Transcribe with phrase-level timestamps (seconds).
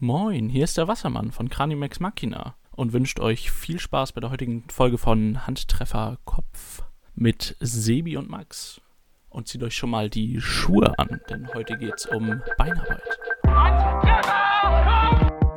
[0.00, 4.30] Moin, hier ist der Wassermann von Cranimax Machina und wünscht euch viel Spaß bei der
[4.30, 6.84] heutigen Folge von Handtreffer Kopf
[7.16, 8.80] mit Sebi und Max.
[9.28, 13.02] Und zieht euch schon mal die Schuhe an, denn heute geht's um Beinarbeit.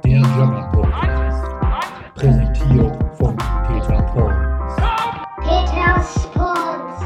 [0.04, 2.16] Der German Podcast.
[2.16, 4.34] Präsentiert von Peter Paul.
[5.38, 7.06] Peters Sports.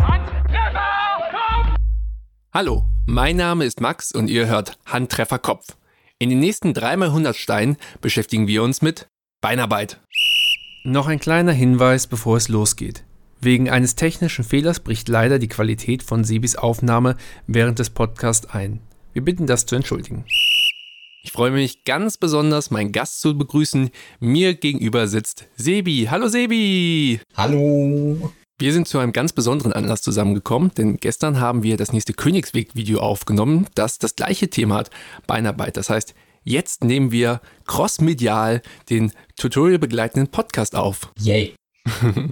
[2.54, 5.75] Hallo, mein Name ist Max und ihr hört Handtreffer Kopf.
[6.18, 9.07] In den nächsten 3x100 Steinen beschäftigen wir uns mit
[9.42, 10.00] Beinarbeit.
[10.86, 13.04] Noch ein kleiner Hinweis, bevor es losgeht.
[13.41, 18.79] Wegen eines technischen Fehlers bricht leider die Qualität von Sebis Aufnahme während des Podcasts ein.
[19.11, 20.24] Wir bitten das zu entschuldigen.
[21.21, 23.89] Ich freue mich ganz besonders, meinen Gast zu begrüßen.
[24.21, 26.07] Mir gegenüber sitzt Sebi.
[26.10, 27.19] Hallo Sebi!
[27.36, 28.32] Hallo.
[28.57, 33.00] Wir sind zu einem ganz besonderen Anlass zusammengekommen, denn gestern haben wir das nächste Königsweg-Video
[33.00, 34.91] aufgenommen, das das gleiche Thema hat,
[35.27, 35.75] Beinarbeit.
[35.75, 41.11] Das heißt, jetzt nehmen wir crossmedial den Tutorial begleitenden Podcast auf.
[41.19, 41.53] Yay.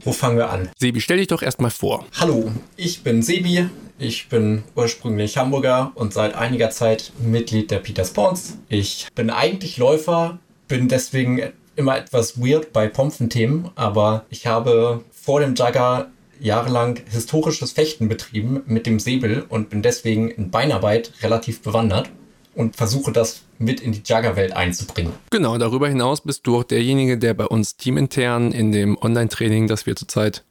[0.05, 0.69] Wo fangen wir an?
[0.79, 2.05] Sebi, stell dich doch erstmal vor.
[2.17, 3.67] Hallo, ich bin Sebi.
[3.99, 8.59] Ich bin ursprünglich Hamburger und seit einiger Zeit Mitglied der Peter Spawns.
[8.69, 10.39] Ich bin eigentlich Läufer,
[10.69, 16.11] bin deswegen immer etwas weird bei Pompfenthemen, aber ich habe vor dem Jugger
[16.43, 22.11] jahrelang historisches Fechten betrieben mit dem Säbel und bin deswegen in Beinarbeit relativ bewandert
[22.53, 25.13] und versuche das mit in die Jugger-Welt einzubringen.
[25.31, 29.85] Genau, darüber hinaus bist du auch derjenige, der bei uns teamintern in dem Online-Training, das
[29.85, 30.43] wir zurzeit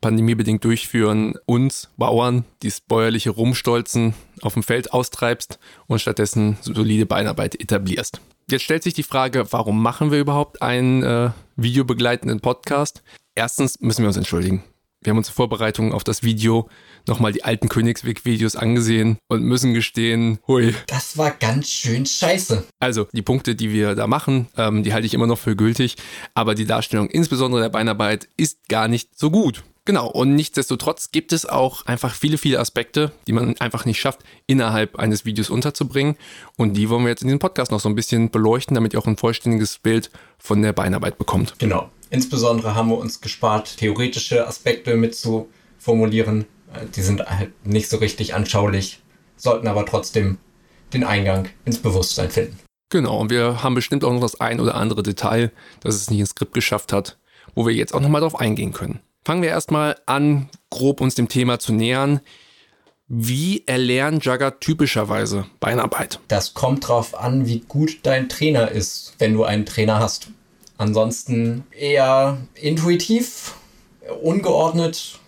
[0.00, 7.60] pandemiebedingt durchführen, uns Bauern, die bäuerliche Rumstolzen auf dem Feld austreibst und stattdessen solide Beinarbeit
[7.60, 8.20] etablierst.
[8.50, 13.02] Jetzt stellt sich die Frage, warum machen wir überhaupt einen äh, videobegleitenden Podcast?
[13.34, 14.62] Erstens müssen wir uns entschuldigen.
[15.00, 16.68] Wir haben uns zur Vorbereitung auf das Video
[17.06, 20.74] nochmal die alten Königsweg-Videos angesehen und müssen gestehen, hui.
[20.88, 22.64] Das war ganz schön scheiße.
[22.80, 25.94] Also die Punkte, die wir da machen, ähm, die halte ich immer noch für gültig,
[26.34, 29.62] aber die Darstellung insbesondere der Beinarbeit ist gar nicht so gut.
[29.84, 34.20] Genau, und nichtsdestotrotz gibt es auch einfach viele, viele Aspekte, die man einfach nicht schafft,
[34.46, 36.16] innerhalb eines Videos unterzubringen.
[36.56, 38.98] Und die wollen wir jetzt in diesem Podcast noch so ein bisschen beleuchten, damit ihr
[38.98, 41.54] auch ein vollständiges Bild von der Beinarbeit bekommt.
[41.58, 41.88] Genau.
[42.10, 45.48] Insbesondere haben wir uns gespart, theoretische Aspekte mit zu
[45.78, 46.46] formulieren.
[46.72, 49.00] Äh, Die sind halt nicht so richtig anschaulich,
[49.36, 50.38] sollten aber trotzdem
[50.92, 52.58] den Eingang ins Bewusstsein finden.
[52.90, 56.20] Genau, und wir haben bestimmt auch noch das ein oder andere Detail, das es nicht
[56.20, 57.18] ins Skript geschafft hat,
[57.54, 59.00] wo wir jetzt auch nochmal drauf eingehen können.
[59.24, 62.20] Fangen wir erstmal an, grob uns dem Thema zu nähern.
[63.08, 66.20] Wie erlernen Jugger typischerweise Beinarbeit?
[66.28, 70.28] Das kommt drauf an, wie gut dein Trainer ist, wenn du einen Trainer hast.
[70.78, 73.56] Ansonsten eher intuitiv,
[74.22, 75.18] ungeordnet,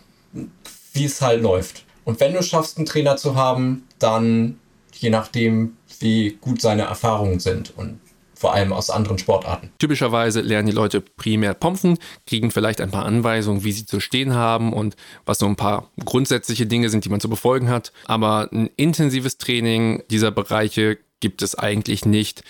[0.93, 1.85] wie es halt läuft.
[2.05, 4.59] Und wenn du schaffst, einen Trainer zu haben, dann
[4.93, 8.01] je nachdem, wie gut seine Erfahrungen sind und
[8.35, 9.71] vor allem aus anderen Sportarten.
[9.79, 14.35] Typischerweise lernen die Leute primär Pompfen, kriegen vielleicht ein paar Anweisungen, wie sie zu stehen
[14.35, 14.97] haben und
[15.27, 17.93] was so ein paar grundsätzliche Dinge sind, die man zu befolgen hat.
[18.07, 22.43] Aber ein intensives Training dieser Bereiche gibt es eigentlich nicht,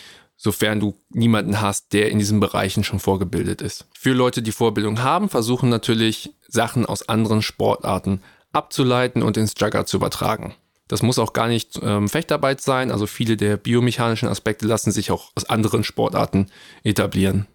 [0.42, 3.86] sofern du niemanden hast, der in diesen Bereichen schon vorgebildet ist.
[3.92, 9.84] Für Leute, die Vorbildung haben, versuchen natürlich Sachen aus anderen Sportarten abzuleiten und ins Jugger
[9.84, 10.54] zu übertragen.
[10.88, 12.90] Das muss auch gar nicht ähm, Fechtarbeit sein.
[12.90, 16.46] Also viele der biomechanischen Aspekte lassen sich auch aus anderen Sportarten
[16.84, 17.46] etablieren.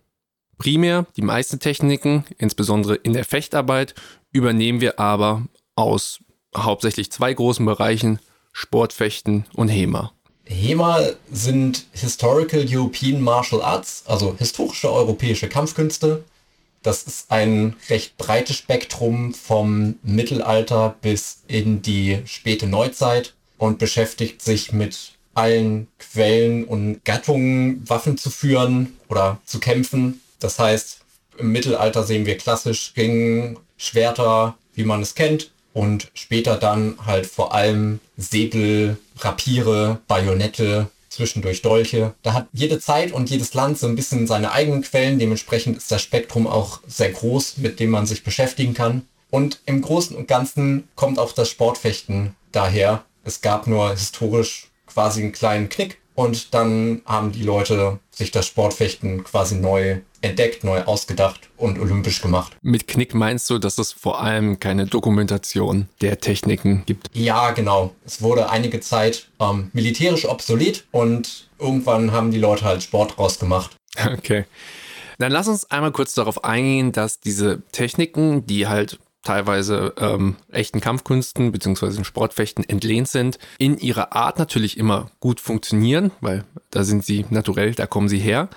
[0.60, 3.96] Primär die meisten Techniken, insbesondere in der Fechtarbeit,
[4.32, 6.20] übernehmen wir aber aus
[6.56, 8.20] hauptsächlich zwei großen Bereichen,
[8.54, 10.15] Sportfechten und HEMA.
[10.46, 16.24] HEMA sind Historical European Martial Arts, also historische europäische Kampfkünste.
[16.84, 24.44] Das ist ein recht breites Spektrum vom Mittelalter bis in die späte Neuzeit und beschäftigt
[24.44, 30.22] sich mit allen Quellen und Gattungen, Waffen zu führen oder zu kämpfen.
[30.40, 31.00] Das heißt,
[31.38, 35.52] im Mittelalter sehen wir klassisch Ringen, Schwerter, wie man es kennt.
[35.76, 42.14] Und später dann halt vor allem Säbel, Rapiere, Bajonette, zwischendurch Dolche.
[42.24, 45.20] Da hat jede Zeit und jedes Land so ein bisschen seine eigenen Quellen.
[45.20, 49.06] Dementsprechend ist das Spektrum auch sehr groß, mit dem man sich beschäftigen kann.
[49.30, 53.04] Und im Großen und Ganzen kommt auch das Sportfechten daher.
[53.26, 58.48] Es gab nur historisch quasi einen kleinen Knick und dann haben die Leute sich das
[58.48, 62.56] Sportfechten quasi neu entdeckt, neu ausgedacht und olympisch gemacht.
[62.62, 67.10] Mit Knick meinst du, dass es vor allem keine Dokumentation der Techniken gibt?
[67.14, 67.94] Ja, genau.
[68.06, 73.40] Es wurde einige Zeit ähm, militärisch obsolet und irgendwann haben die Leute halt Sport draus
[73.40, 73.76] gemacht.
[74.18, 74.44] Okay.
[75.20, 80.80] Dann lass uns einmal kurz darauf eingehen, dass diese Techniken, die halt teilweise ähm, echten
[80.80, 82.04] Kampfkünsten bzw.
[82.06, 87.74] Sportfechten entlehnt sind, in ihrer Art natürlich immer gut funktionieren, weil da sind sie naturell,
[87.74, 88.50] da kommen sie her.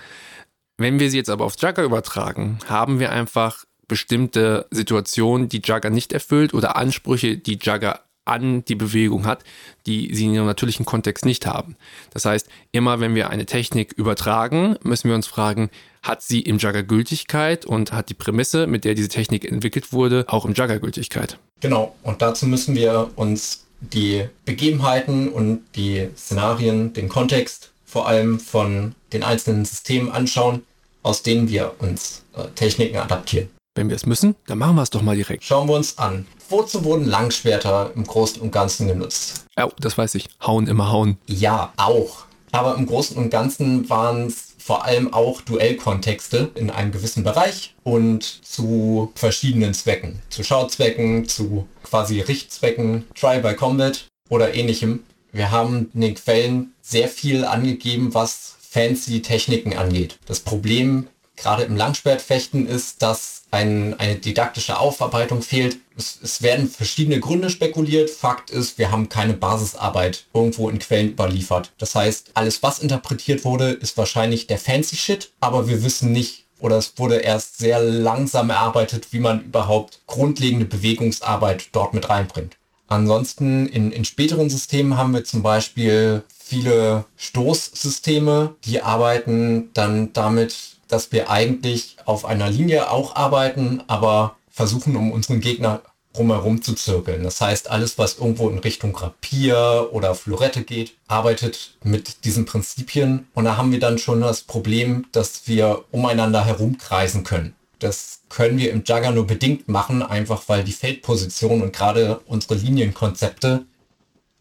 [0.77, 5.91] Wenn wir sie jetzt aber aufs Jugger übertragen, haben wir einfach bestimmte Situationen, die Jugger
[5.91, 9.45] nicht erfüllt oder Ansprüche, die Jugger an die Bewegung hat,
[9.87, 11.77] die sie in ihrem natürlichen Kontext nicht haben.
[12.13, 15.71] Das heißt, immer wenn wir eine Technik übertragen, müssen wir uns fragen,
[16.03, 20.25] hat sie im Jugger Gültigkeit und hat die Prämisse, mit der diese Technik entwickelt wurde,
[20.29, 21.39] auch im Jugger Gültigkeit?
[21.61, 28.39] Genau, und dazu müssen wir uns die Begebenheiten und die Szenarien, den Kontext vor allem
[28.39, 30.63] von den einzelnen Systemen anschauen,
[31.03, 33.49] aus denen wir uns äh, Techniken adaptieren.
[33.79, 35.45] Wenn wir es müssen, dann machen wir es doch mal direkt.
[35.45, 36.27] Schauen wir uns an.
[36.49, 39.45] Wozu wurden Langschwerter im Großen und Ganzen genutzt?
[39.57, 40.29] Ja, das weiß ich.
[40.45, 41.17] Hauen immer hauen.
[41.29, 42.25] Ja, auch.
[42.51, 47.77] Aber im Großen und Ganzen waren es vor allem auch Duellkontexte in einem gewissen Bereich
[47.85, 50.23] und zu verschiedenen Zwecken.
[50.29, 55.05] Zu Schauzwecken, zu quasi Richtzwecken, Try-by-Combat oder ähnlichem.
[55.31, 60.19] Wir haben in den Quellen sehr viel angegeben, was fancy Techniken angeht.
[60.27, 61.07] Das Problem
[61.39, 65.79] gerade im Langschwertfechten ist, dass ein, eine didaktische Aufarbeitung fehlt.
[65.97, 68.11] Es, es, werden verschiedene Gründe spekuliert.
[68.11, 71.73] Fakt ist, wir haben keine Basisarbeit irgendwo in Quellen überliefert.
[71.79, 76.45] Das heißt, alles, was interpretiert wurde, ist wahrscheinlich der fancy Shit, aber wir wissen nicht,
[76.61, 82.57] oder es wurde erst sehr langsam erarbeitet, wie man überhaupt grundlegende Bewegungsarbeit dort mit reinbringt.
[82.89, 90.78] Ansonsten in, in späteren Systemen haben wir zum Beispiel viele Stoßsysteme, die arbeiten dann damit,
[90.89, 95.83] dass wir eigentlich auf einer Linie auch arbeiten, aber versuchen, um unseren Gegner
[96.13, 97.23] drumherum zu zirkeln.
[97.23, 103.29] Das heißt, alles, was irgendwo in Richtung Rapier oder Florette geht, arbeitet mit diesen Prinzipien.
[103.35, 107.55] Und da haben wir dann schon das Problem, dass wir umeinander herumkreisen können.
[107.79, 112.55] Das können wir im Jugger nur bedingt machen, einfach weil die Feldposition und gerade unsere
[112.55, 113.65] Linienkonzepte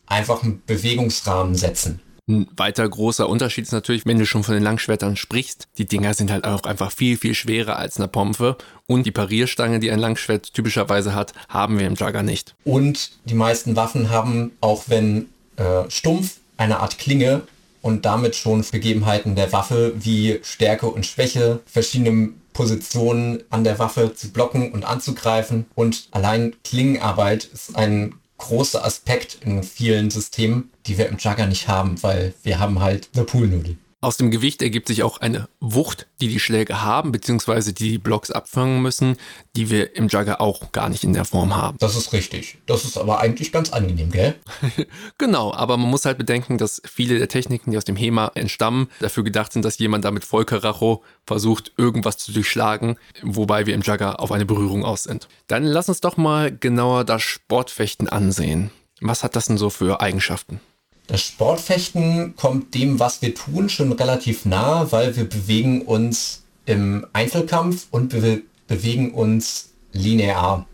[0.08, 2.02] einfach einen Bewegungsrahmen setzen.
[2.30, 6.14] Ein weiter großer Unterschied ist natürlich, wenn du schon von den Langschwertern sprichst, die Dinger
[6.14, 8.58] sind halt auch einfach viel, viel schwerer als eine Pompe.
[8.86, 12.54] Und die Parierstange, die ein Langschwert typischerweise hat, haben wir im Jugger nicht.
[12.66, 17.44] Und die meisten Waffen haben, auch wenn äh, stumpf, eine Art Klinge
[17.82, 24.14] und damit schon Begebenheiten der Waffe wie Stärke und Schwäche, verschiedene Positionen an der Waffe
[24.16, 25.66] zu blocken und anzugreifen.
[25.76, 31.68] Und allein Klingenarbeit ist ein großer Aspekt in vielen Systemen, die wir im Jugger nicht
[31.68, 33.78] haben, weil wir haben halt eine Poolnudel.
[34.00, 37.98] Aus dem Gewicht ergibt sich auch eine Wucht, die die Schläge haben, beziehungsweise die die
[37.98, 39.18] Blocks abfangen müssen,
[39.56, 41.78] die wir im Jugger auch gar nicht in der Form haben.
[41.80, 42.60] Das ist richtig.
[42.68, 44.36] Das ist aber eigentlich ganz angenehm, gell?
[45.18, 48.88] genau, aber man muss halt bedenken, dass viele der Techniken, die aus dem HEMA entstammen,
[49.00, 54.20] dafür gedacht sind, dass jemand damit Vollkaracho versucht, irgendwas zu durchschlagen, wobei wir im Jugger
[54.20, 55.28] auf eine Berührung aus sind.
[55.48, 58.70] Dann lass uns doch mal genauer das Sportfechten ansehen.
[59.02, 60.60] Was hat das denn so für Eigenschaften?
[61.08, 67.08] Das Sportfechten kommt dem, was wir tun, schon relativ nah, weil wir bewegen uns im
[67.14, 70.68] Einzelkampf und wir bewegen uns linear.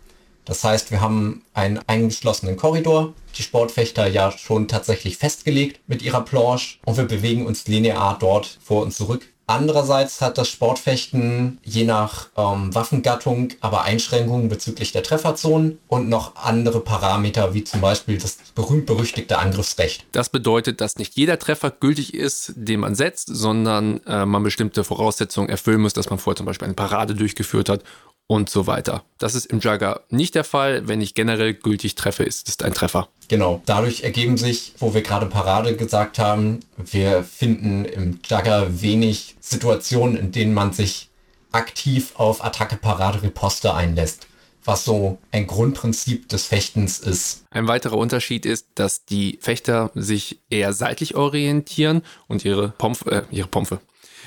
[0.44, 6.22] Das heißt, wir haben einen eingeschlossenen Korridor, die Sportfechter ja schon tatsächlich festgelegt mit ihrer
[6.22, 9.26] Planche und wir bewegen uns linear dort vor und zurück.
[9.46, 16.36] Andererseits hat das Sportfechten je nach ähm, Waffengattung aber Einschränkungen bezüglich der Trefferzonen und noch
[16.36, 20.06] andere Parameter, wie zum Beispiel das berühmt-berüchtigte Angriffsrecht.
[20.12, 24.82] Das bedeutet, dass nicht jeder Treffer gültig ist, den man setzt, sondern äh, man bestimmte
[24.82, 27.82] Voraussetzungen erfüllen muss, dass man vorher zum Beispiel eine Parade durchgeführt hat
[28.26, 29.04] und so weiter.
[29.18, 30.88] Das ist im Jugger nicht der Fall.
[30.88, 33.08] Wenn ich generell gültig treffe, ist es ein Treffer.
[33.28, 33.62] Genau.
[33.66, 40.16] Dadurch ergeben sich, wo wir gerade Parade gesagt haben, wir finden im Jugger wenig Situationen,
[40.16, 41.10] in denen man sich
[41.52, 44.26] aktiv auf Attacke, Parade, Riposte einlässt
[44.64, 47.44] was so ein Grundprinzip des Fechtens ist.
[47.50, 53.22] Ein weiterer Unterschied ist, dass die Fechter sich eher seitlich orientieren und ihre Pompe, äh,
[53.30, 53.80] ihre Pompe,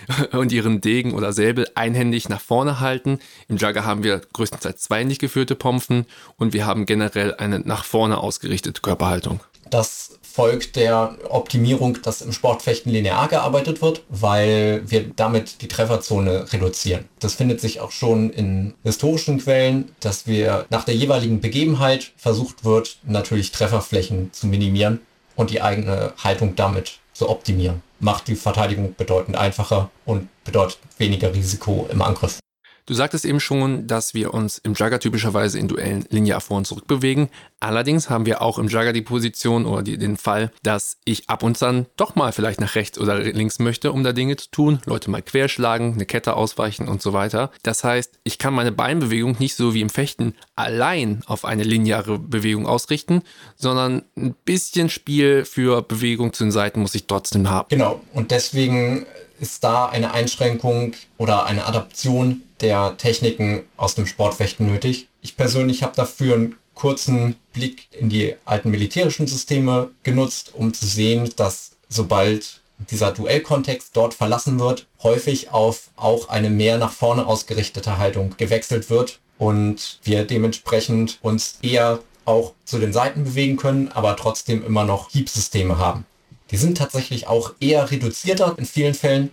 [0.31, 3.19] und ihren Degen oder Säbel einhändig nach vorne halten.
[3.47, 6.05] Im Jugger haben wir größtenteils zweihändig geführte Pompen
[6.37, 9.39] und wir haben generell eine nach vorne ausgerichtete Körperhaltung.
[9.69, 16.53] Das folgt der Optimierung, dass im Sportfechten linear gearbeitet wird, weil wir damit die Trefferzone
[16.53, 17.05] reduzieren.
[17.19, 22.63] Das findet sich auch schon in historischen Quellen, dass wir nach der jeweiligen Begebenheit versucht
[22.63, 24.99] wird, natürlich Trefferflächen zu minimieren
[25.35, 27.81] und die eigene Haltung damit zu optimieren.
[27.99, 32.39] Macht die Verteidigung bedeutend einfacher und bedeutet weniger Risiko im Angriff.
[32.87, 36.65] Du sagtest eben schon, dass wir uns im Jugger typischerweise in Duellen linear vor und
[36.65, 37.29] zurück bewegen.
[37.59, 41.43] Allerdings haben wir auch im Jugger die Position oder die, den Fall, dass ich ab
[41.43, 44.79] und an doch mal vielleicht nach rechts oder links möchte, um da Dinge zu tun.
[44.85, 47.51] Leute mal querschlagen, eine Kette ausweichen und so weiter.
[47.61, 52.17] Das heißt, ich kann meine Beinbewegung nicht so wie im Fechten allein auf eine lineare
[52.17, 53.21] Bewegung ausrichten,
[53.57, 57.67] sondern ein bisschen Spiel für Bewegung zu den Seiten muss ich trotzdem haben.
[57.67, 57.99] Genau.
[58.13, 59.05] Und deswegen
[59.41, 65.07] ist da eine Einschränkung oder eine Adaption der Techniken aus dem Sportfechten nötig.
[65.21, 70.85] Ich persönlich habe dafür einen kurzen Blick in die alten militärischen Systeme genutzt, um zu
[70.85, 72.61] sehen, dass sobald
[72.91, 78.89] dieser Duellkontext dort verlassen wird, häufig auf auch eine mehr nach vorne ausgerichtete Haltung gewechselt
[78.89, 84.83] wird und wir dementsprechend uns eher auch zu den Seiten bewegen können, aber trotzdem immer
[84.83, 86.05] noch Hiebsysteme haben.
[86.51, 89.31] Die sind tatsächlich auch eher reduzierter in vielen Fällen.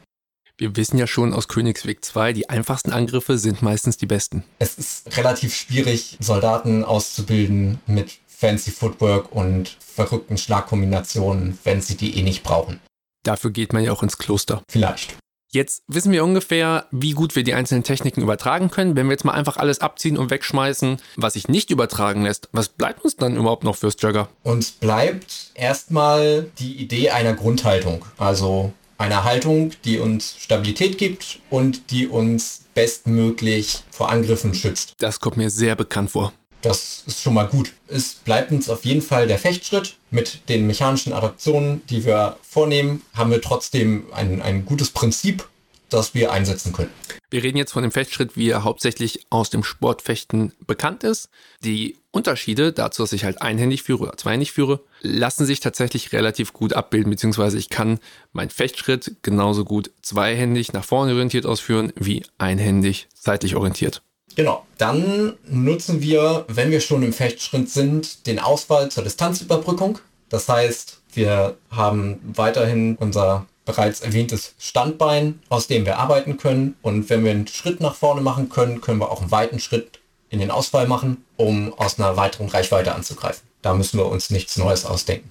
[0.57, 4.45] Wir wissen ja schon aus Königsweg 2, die einfachsten Angriffe sind meistens die besten.
[4.61, 12.17] Es ist relativ schwierig, Soldaten auszubilden mit fancy Footwork und verrückten Schlagkombinationen, wenn sie die
[12.17, 12.79] eh nicht brauchen.
[13.25, 14.63] Dafür geht man ja auch ins Kloster.
[14.69, 15.17] Vielleicht.
[15.51, 18.95] Jetzt wissen wir ungefähr, wie gut wir die einzelnen Techniken übertragen können.
[18.95, 22.69] Wenn wir jetzt mal einfach alles abziehen und wegschmeißen, was sich nicht übertragen lässt, was
[22.69, 24.29] bleibt uns dann überhaupt noch fürs Jugger?
[24.45, 28.05] Uns bleibt erstmal die Idee einer Grundhaltung.
[28.19, 34.95] Also einer Haltung, die uns Stabilität gibt und die uns bestmöglich vor Angriffen schützt.
[34.99, 36.33] Das kommt mir sehr bekannt vor.
[36.63, 37.75] Das ist schon mal gut.
[37.89, 39.97] Es bleibt uns auf jeden Fall der Fechtschritt.
[40.11, 45.47] Mit den mechanischen Adaptionen, die wir vornehmen, haben wir trotzdem ein, ein gutes Prinzip,
[45.95, 46.91] das wir einsetzen können.
[47.31, 51.29] Wir reden jetzt von dem Fechtschritt, wie er hauptsächlich aus dem Sportfechten bekannt ist.
[51.65, 56.53] Die Unterschiede dazu, dass ich halt einhändig führe oder zweihändig führe, lassen sich tatsächlich relativ
[56.53, 57.99] gut abbilden, beziehungsweise ich kann
[58.33, 64.03] meinen Fechtschritt genauso gut zweihändig nach vorne orientiert ausführen wie einhändig seitlich orientiert.
[64.37, 64.67] Genau.
[64.79, 69.99] Dann nutzen wir, wenn wir schon im Fechtschritt sind, den Auswahl zur Distanzüberbrückung.
[70.29, 76.77] Das heißt, wir haben weiterhin unser bereits erwähntes Standbein, aus dem wir arbeiten können.
[76.83, 80.01] Und wenn wir einen Schritt nach vorne machen können, können wir auch einen weiten Schritt
[80.31, 83.47] in den Ausfall machen, um aus einer weiteren Reichweite anzugreifen.
[83.63, 85.31] Da müssen wir uns nichts Neues ausdenken.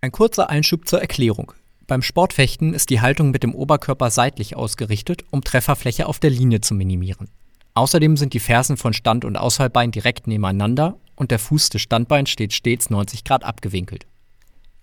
[0.00, 1.52] Ein kurzer Einschub zur Erklärung.
[1.86, 6.62] Beim Sportfechten ist die Haltung mit dem Oberkörper seitlich ausgerichtet, um Trefferfläche auf der Linie
[6.62, 7.28] zu minimieren.
[7.74, 12.30] Außerdem sind die Fersen von Stand- und Ausfallbein direkt nebeneinander und der Fuß des Standbeins
[12.30, 14.06] steht stets 90 Grad abgewinkelt.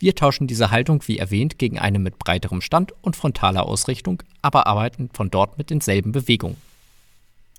[0.01, 4.65] Wir tauschen diese Haltung wie erwähnt gegen eine mit breiterem Stand und frontaler Ausrichtung, aber
[4.65, 6.57] arbeiten von dort mit denselben Bewegungen.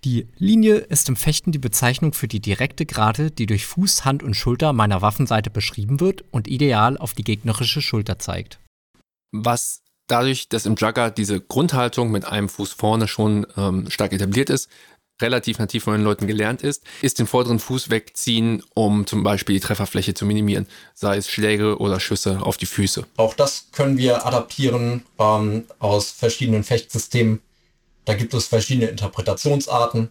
[0.02, 4.24] Die Linie ist im Fechten die Bezeichnung für die direkte Gerade, die durch Fuß, Hand
[4.24, 8.58] und Schulter meiner Waffenseite beschrieben wird und ideal auf die gegnerische Schulter zeigt.
[9.30, 14.50] Was dadurch, dass im Jugger diese Grundhaltung mit einem Fuß vorne schon ähm, stark etabliert
[14.50, 14.68] ist,
[15.22, 19.54] relativ nativ von den Leuten gelernt ist, ist den vorderen Fuß wegziehen, um zum Beispiel
[19.54, 23.06] die Trefferfläche zu minimieren, sei es Schläge oder Schüsse auf die Füße.
[23.16, 27.40] Auch das können wir adaptieren ähm, aus verschiedenen Fechtsystemen.
[28.04, 30.10] Da gibt es verschiedene Interpretationsarten.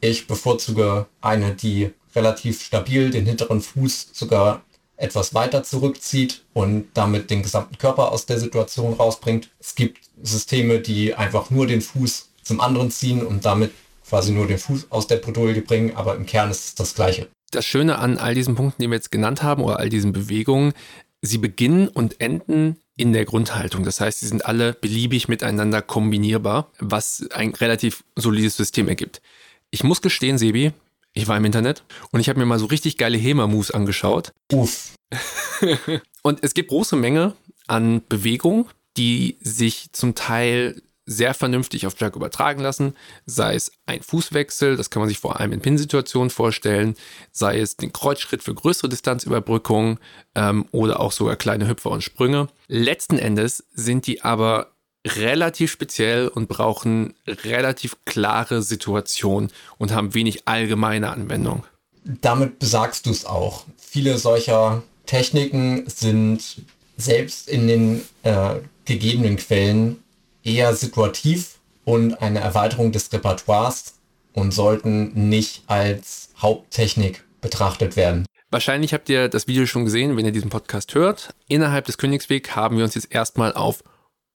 [0.00, 4.62] Ich bevorzuge eine, die relativ stabil den hinteren Fuß sogar
[4.96, 9.48] etwas weiter zurückzieht und damit den gesamten Körper aus der Situation rausbringt.
[9.58, 13.72] Es gibt Systeme, die einfach nur den Fuß zum anderen ziehen und damit
[14.10, 17.28] quasi nur den Fuß aus der Bredouille bringen, aber im Kern ist es das Gleiche.
[17.52, 20.72] Das Schöne an all diesen Punkten, die wir jetzt genannt haben, oder all diesen Bewegungen,
[21.22, 23.84] sie beginnen und enden in der Grundhaltung.
[23.84, 29.22] Das heißt, sie sind alle beliebig miteinander kombinierbar, was ein relativ solides System ergibt.
[29.70, 30.72] Ich muss gestehen, Sebi,
[31.12, 34.32] ich war im Internet und ich habe mir mal so richtig geile HEMA-Moves angeschaut.
[34.52, 34.94] Uff.
[36.22, 37.34] und es gibt große Menge
[37.68, 42.94] an Bewegungen, die sich zum Teil sehr vernünftig auf Jug übertragen lassen,
[43.26, 46.94] sei es ein Fußwechsel, das kann man sich vor allem in Pin-Situationen vorstellen,
[47.32, 49.98] sei es den Kreuzschritt für größere Distanzüberbrückungen
[50.36, 52.46] ähm, oder auch sogar kleine Hüpfer und Sprünge.
[52.68, 54.68] Letzten Endes sind die aber
[55.04, 61.64] relativ speziell und brauchen relativ klare Situationen und haben wenig allgemeine Anwendung.
[62.04, 63.64] Damit besagst du es auch.
[63.78, 66.62] Viele solcher Techniken sind
[66.96, 69.96] selbst in den äh, gegebenen Quellen
[70.42, 73.94] eher situativ und eine Erweiterung des Repertoires
[74.32, 78.26] und sollten nicht als Haupttechnik betrachtet werden.
[78.50, 81.34] Wahrscheinlich habt ihr das Video schon gesehen, wenn ihr diesen Podcast hört.
[81.46, 83.84] Innerhalb des Königsweg haben wir uns jetzt erstmal auf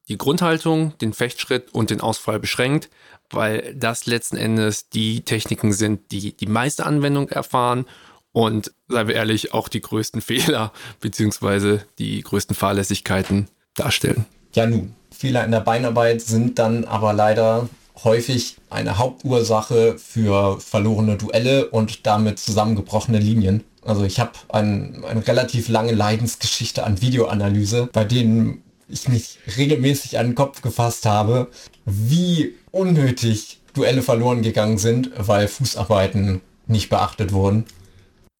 [0.07, 2.89] die Grundhaltung, den Fechtschritt und den Ausfall beschränkt,
[3.29, 7.85] weil das letzten Endes die Techniken sind, die die meiste Anwendung erfahren
[8.31, 10.71] und, seien wir ehrlich, auch die größten Fehler
[11.01, 11.79] bzw.
[11.97, 14.25] die größten Fahrlässigkeiten darstellen.
[14.55, 17.69] Ja, nun, Fehler in der Beinarbeit sind dann aber leider
[18.03, 23.63] häufig eine Hauptursache für verlorene Duelle und damit zusammengebrochene Linien.
[23.83, 30.19] Also ich habe ein, eine relativ lange Leidensgeschichte an Videoanalyse, bei denen ich mich regelmäßig
[30.19, 31.49] an den Kopf gefasst habe,
[31.85, 37.65] wie unnötig Duelle verloren gegangen sind, weil Fußarbeiten nicht beachtet wurden.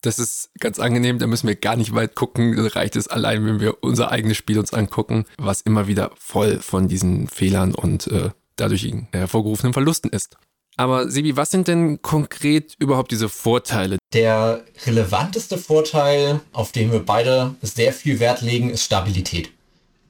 [0.02, 2.56] Das ist ganz angenehm, da müssen wir gar nicht weit gucken.
[2.56, 6.60] Da reicht es allein, wenn wir unser eigenes Spiel uns angucken, was immer wieder voll
[6.60, 10.36] von diesen Fehlern und äh, dadurch hervorgerufenen Verlusten ist.
[10.76, 13.96] Aber Sebi, was sind denn konkret überhaupt diese Vorteile?
[14.12, 19.50] Der relevanteste Vorteil, auf den wir beide sehr viel Wert legen, ist Stabilität.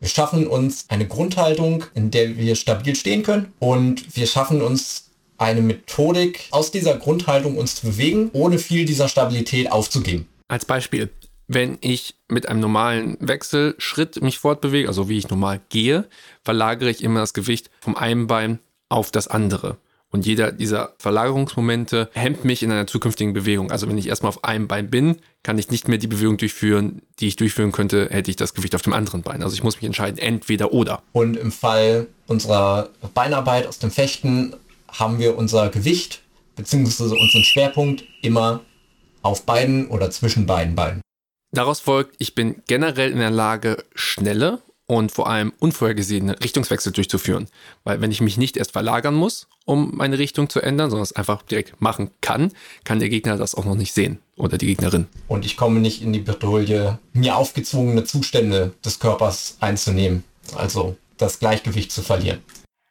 [0.00, 5.05] Wir schaffen uns eine Grundhaltung, in der wir stabil stehen können und wir schaffen uns
[5.38, 10.26] eine Methodik aus dieser Grundhaltung uns zu bewegen, ohne viel dieser Stabilität aufzugeben.
[10.48, 11.10] Als Beispiel,
[11.48, 16.06] wenn ich mit einem normalen Wechselschritt mich fortbewege, also wie ich normal gehe,
[16.44, 19.78] verlagere ich immer das Gewicht vom einen Bein auf das andere.
[20.10, 23.70] Und jeder dieser Verlagerungsmomente hemmt mich in einer zukünftigen Bewegung.
[23.70, 27.02] Also wenn ich erstmal auf einem Bein bin, kann ich nicht mehr die Bewegung durchführen,
[27.18, 29.42] die ich durchführen könnte, hätte ich das Gewicht auf dem anderen Bein.
[29.42, 31.02] Also ich muss mich entscheiden, entweder oder.
[31.12, 34.54] Und im Fall unserer Beinarbeit aus dem Fechten
[34.88, 36.22] haben wir unser Gewicht
[36.56, 37.04] bzw.
[37.04, 38.60] unseren Schwerpunkt immer
[39.22, 41.00] auf beiden oder zwischen beiden Beinen.
[41.52, 47.48] Daraus folgt, ich bin generell in der Lage, schnelle und vor allem unvorhergesehene Richtungswechsel durchzuführen.
[47.84, 51.12] Weil wenn ich mich nicht erst verlagern muss, um meine Richtung zu ändern, sondern es
[51.12, 52.52] einfach direkt machen kann,
[52.84, 55.06] kann der Gegner das auch noch nicht sehen oder die Gegnerin.
[55.28, 60.22] Und ich komme nicht in die Bredouille, mir aufgezwungene Zustände des Körpers einzunehmen.
[60.54, 62.40] Also das Gleichgewicht zu verlieren.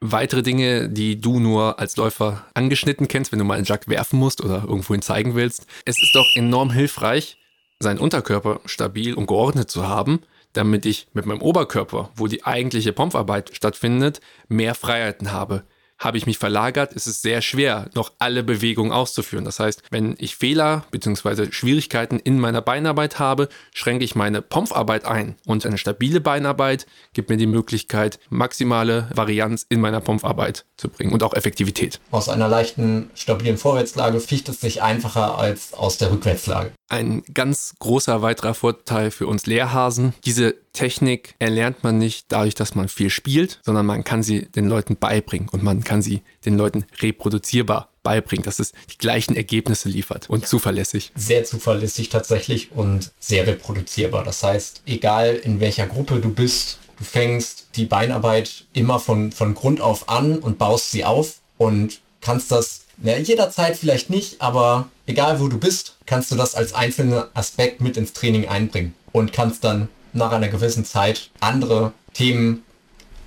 [0.01, 4.19] Weitere Dinge, die du nur als Läufer angeschnitten kennst, wenn du mal einen Jack werfen
[4.19, 5.65] musst oder irgendwohin zeigen willst.
[5.85, 7.37] Es ist doch enorm hilfreich,
[7.79, 10.21] seinen Unterkörper stabil und geordnet zu haben,
[10.53, 15.63] damit ich mit meinem Oberkörper, wo die eigentliche Pompfarbeit stattfindet, mehr Freiheiten habe
[15.97, 19.45] habe ich mich verlagert, ist es sehr schwer, noch alle Bewegungen auszuführen.
[19.45, 21.51] Das heißt, wenn ich Fehler bzw.
[21.51, 25.35] Schwierigkeiten in meiner Beinarbeit habe, schränke ich meine Pompfarbeit ein.
[25.45, 31.13] Und eine stabile Beinarbeit gibt mir die Möglichkeit, maximale Varianz in meiner Pompfarbeit zu bringen
[31.13, 31.99] und auch Effektivität.
[32.11, 36.71] Aus einer leichten, stabilen Vorwärtslage ficht es sich einfacher als aus der Rückwärtslage.
[36.87, 40.13] Ein ganz großer weiterer Vorteil für uns Lehrhasen.
[40.23, 44.67] Diese Technik erlernt man nicht dadurch, dass man viel spielt, sondern man kann sie den
[44.67, 49.89] Leuten beibringen und man kann sie den Leuten reproduzierbar beibringen, dass es die gleichen Ergebnisse
[49.89, 51.11] liefert und zuverlässig.
[51.15, 54.23] Sehr zuverlässig tatsächlich und sehr reproduzierbar.
[54.23, 59.55] Das heißt, egal in welcher Gruppe du bist, du fängst die Beinarbeit immer von, von
[59.55, 64.87] Grund auf an und baust sie auf und kannst das ja, jederzeit vielleicht nicht, aber
[65.05, 69.33] egal wo du bist, kannst du das als einzelnen Aspekt mit ins Training einbringen und
[69.33, 72.63] kannst dann nach einer gewissen Zeit andere Themen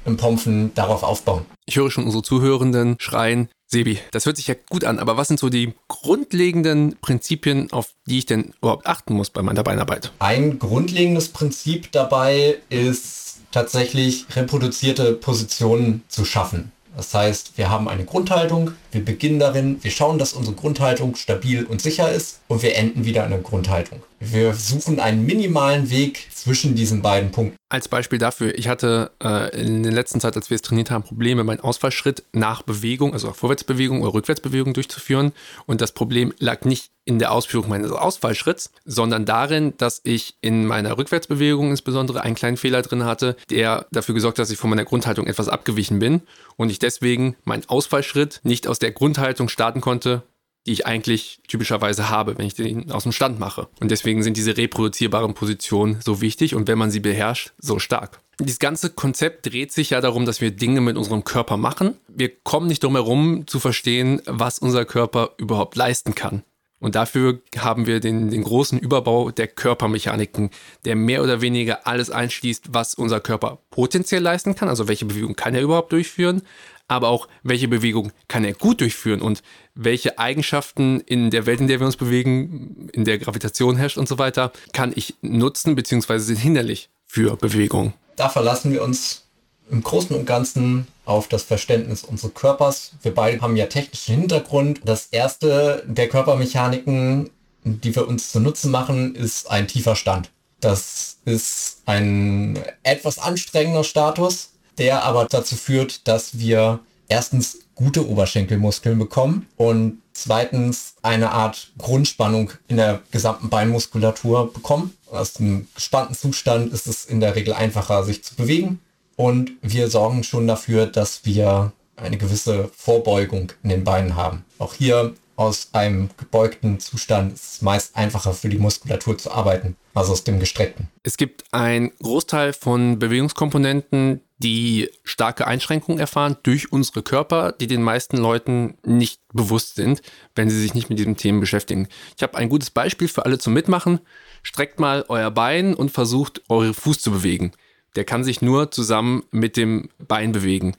[0.05, 1.45] im Pompfen darauf aufbauen.
[1.67, 5.29] Ich höre schon unsere Zuhörenden schreien, Sebi, das hört sich ja gut an, aber was
[5.29, 10.11] sind so die grundlegenden Prinzipien, auf die ich denn überhaupt achten muss bei meiner Beinarbeit?
[10.21, 16.73] Ein grundlegendes Prinzip dabei ist tatsächlich reproduzierte Positionen zu schaffen.
[16.99, 21.65] Das heißt, wir haben eine Grundhaltung, wir beginnen darin, wir schauen, dass unsere Grundhaltung stabil
[21.65, 24.03] und sicher ist und wir enden wieder in der Grundhaltung.
[24.19, 27.59] Wir suchen einen minimalen Weg zwischen diesen beiden Punkten.
[27.69, 31.05] Als Beispiel dafür, ich hatte äh, in der letzten Zeit, als wir es trainiert haben,
[31.05, 35.33] Probleme, meinen Ausfallschritt nach Bewegung, also Vorwärtsbewegung oder Rückwärtsbewegung durchzuführen.
[35.67, 40.65] Und das Problem lag nicht in der Ausführung meines Ausfallschritts, sondern darin, dass ich in
[40.65, 44.71] meiner Rückwärtsbewegung insbesondere einen kleinen Fehler drin hatte, der dafür gesorgt hat, dass ich von
[44.71, 46.23] meiner Grundhaltung etwas abgewichen bin
[46.57, 50.23] und ich deswegen meinen Ausfallschritt nicht aus der Grundhaltung starten konnte,
[50.67, 53.69] die ich eigentlich typischerweise habe, wenn ich den aus dem Stand mache.
[53.81, 58.21] Und deswegen sind diese reproduzierbaren Positionen so wichtig und wenn man sie beherrscht, so stark.
[58.41, 61.97] Dieses ganze Konzept dreht sich ja darum, dass wir Dinge mit unserem Körper machen.
[62.07, 66.45] Wir kommen nicht drum herum zu verstehen, was unser Körper überhaupt leisten kann.
[66.81, 70.51] Und dafür haben wir den, den großen Überbau der Körpermechaniken,
[70.85, 74.69] der mehr oder weniger alles einschließt, was unser Körper potenziell leisten kann.
[74.69, 76.43] Also welche Bewegung kann er überhaupt durchführen,
[76.89, 79.43] aber auch welche Bewegung kann er gut durchführen und
[79.75, 84.09] welche Eigenschaften in der Welt, in der wir uns bewegen, in der Gravitation herrscht und
[84.09, 86.19] so weiter, kann ich nutzen bzw.
[86.19, 87.93] sind hinderlich für Bewegung.
[88.17, 89.29] Da verlassen wir uns
[89.71, 92.93] im Großen und Ganzen auf das Verständnis unseres Körpers.
[93.03, 94.81] Wir beide haben ja technischen Hintergrund.
[94.85, 97.31] Das erste der Körpermechaniken,
[97.65, 100.31] die wir uns zu Nutzen machen, ist ein tiefer Stand.
[100.61, 108.99] Das ist ein etwas anstrengender Status, der aber dazu führt, dass wir erstens gute Oberschenkelmuskeln
[108.99, 114.95] bekommen und zweitens eine Art Grundspannung in der gesamten Beinmuskulatur bekommen.
[115.11, 118.81] Aus dem gespannten Zustand ist es in der Regel einfacher, sich zu bewegen
[119.17, 124.45] und wir sorgen schon dafür, dass wir eine gewisse Vorbeugung in den Beinen haben.
[124.59, 129.77] Auch hier aus einem gebeugten Zustand ist es meist einfacher für die Muskulatur zu arbeiten,
[129.95, 130.89] als aus dem gestreckten.
[131.05, 137.85] Es gibt einen Großteil von Bewegungskomponenten, die starke Einschränkungen erfahren durch unsere Körper, die den
[137.85, 140.03] meisten Leuten nicht bewusst sind,
[140.35, 141.87] wenn sie sich nicht mit diesen Themen beschäftigen.
[142.17, 144.01] Ich habe ein gutes Beispiel für alle zum Mitmachen.
[144.43, 147.53] Streckt mal euer Bein und versucht, euren Fuß zu bewegen.
[147.95, 150.75] Der kann sich nur zusammen mit dem Bein bewegen.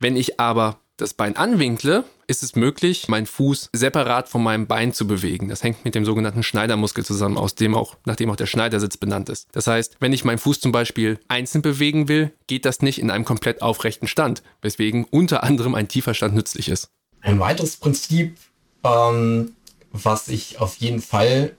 [0.00, 4.92] Wenn ich aber das Bein anwinkle, ist es möglich, meinen Fuß separat von meinem Bein
[4.92, 5.48] zu bewegen.
[5.48, 9.28] Das hängt mit dem sogenannten Schneidermuskel zusammen, aus dem auch, nachdem auch der Schneidersitz benannt
[9.28, 9.48] ist.
[9.52, 13.10] Das heißt, wenn ich meinen Fuß zum Beispiel einzeln bewegen will, geht das nicht in
[13.10, 16.88] einem komplett aufrechten Stand, weswegen unter anderem ein tiefer Stand nützlich ist.
[17.20, 18.36] Ein weiteres Prinzip,
[18.84, 19.52] ähm,
[19.92, 21.54] was ich auf jeden Fall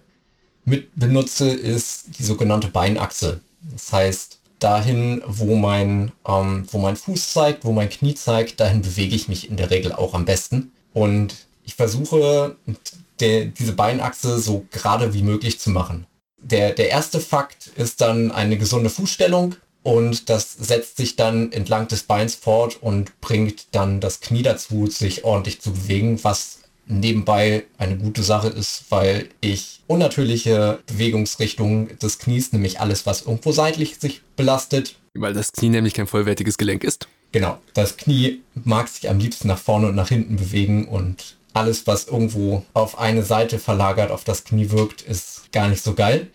[0.64, 3.42] mit benutze, ist die sogenannte Beinachse.
[3.72, 8.82] Das heißt, dahin, wo mein, ähm, wo mein Fuß zeigt, wo mein Knie zeigt, dahin
[8.82, 10.72] bewege ich mich in der Regel auch am besten.
[10.92, 12.56] Und ich versuche,
[13.20, 16.08] der, diese Beinachse so gerade wie möglich zu machen.
[16.42, 21.88] Der, der erste Fakt ist dann eine gesunde Fußstellung und das setzt sich dann entlang
[21.88, 27.66] des Beins fort und bringt dann das Knie dazu, sich ordentlich zu bewegen, was nebenbei
[27.78, 33.98] eine gute Sache ist, weil ich unnatürliche Bewegungsrichtungen des Knies, nämlich alles, was irgendwo seitlich
[33.98, 34.96] sich belastet.
[35.14, 37.08] Weil das Knie nämlich kein vollwertiges Gelenk ist.
[37.32, 41.88] Genau, das Knie mag sich am liebsten nach vorne und nach hinten bewegen und alles,
[41.88, 46.28] was irgendwo auf eine Seite verlagert, auf das Knie wirkt, ist gar nicht so geil.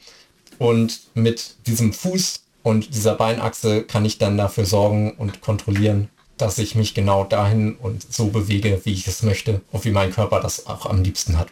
[0.59, 6.09] Und mit diesem Fuß und dieser Beinachse kann ich dann dafür sorgen und kontrollieren,
[6.41, 10.13] dass ich mich genau dahin und so bewege, wie ich es möchte und wie mein
[10.13, 11.49] Körper das auch am liebsten hat.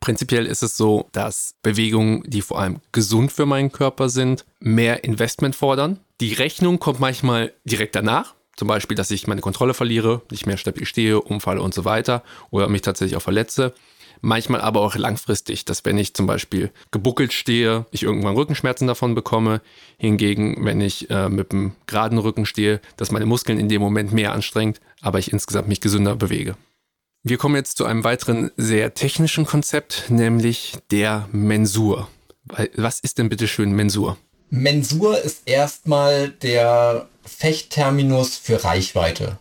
[0.00, 5.04] Prinzipiell ist es so, dass Bewegungen, die vor allem gesund für meinen Körper sind, mehr
[5.04, 5.98] Investment fordern.
[6.20, 8.34] Die Rechnung kommt manchmal direkt danach.
[8.56, 12.22] Zum Beispiel, dass ich meine Kontrolle verliere, nicht mehr stabil stehe, umfalle und so weiter
[12.50, 13.74] oder mich tatsächlich auch verletze
[14.20, 19.14] manchmal aber auch langfristig, dass wenn ich zum Beispiel gebuckelt stehe, ich irgendwann Rückenschmerzen davon
[19.14, 19.60] bekomme.
[19.98, 24.12] Hingegen, wenn ich äh, mit einem geraden Rücken stehe, dass meine Muskeln in dem Moment
[24.12, 26.56] mehr anstrengt, aber ich insgesamt mich gesünder bewege.
[27.22, 32.08] Wir kommen jetzt zu einem weiteren sehr technischen Konzept, nämlich der Mensur.
[32.76, 34.16] Was ist denn bitte schön Mensur?
[34.50, 39.38] Mensur ist erstmal der Fechtterminus für Reichweite.